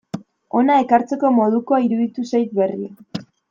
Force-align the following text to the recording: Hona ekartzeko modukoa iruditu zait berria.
Hona 0.59 0.77
ekartzeko 0.83 1.31
modukoa 1.41 1.81
iruditu 1.89 2.29
zait 2.33 2.61
berria. 2.61 3.25